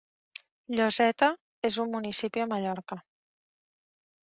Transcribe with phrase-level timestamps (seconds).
[0.79, 1.29] Lloseta
[1.69, 3.01] és un municipi de Mallorca.